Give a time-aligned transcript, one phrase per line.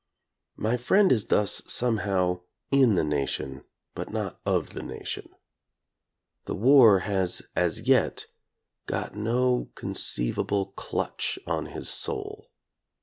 [0.55, 2.39] My friend is thus somehow
[2.71, 3.63] in the nation
[3.93, 5.29] but not of the nation.
[6.45, 8.25] The war has as yet
[8.87, 12.49] got no conceivable clutch on his soul.